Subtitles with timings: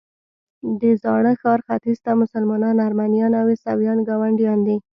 [0.79, 4.77] د زاړه ښار ختیځ ته مسلمانان، ارمنیان او عیسویان ګاونډیان دي.